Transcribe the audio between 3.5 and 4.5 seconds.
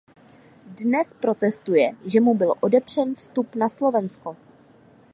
na Slovensko.